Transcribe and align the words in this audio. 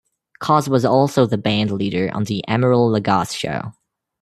Koz 0.41 0.67
was 0.67 0.83
also 0.83 1.27
the 1.27 1.37
bandleader 1.37 2.11
on 2.11 2.23
"The 2.23 2.43
Emeril 2.49 2.89
Lagasse 2.89 3.35
Show". 3.37 3.71